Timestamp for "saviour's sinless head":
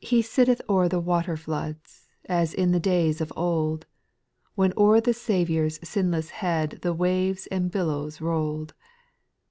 5.12-6.78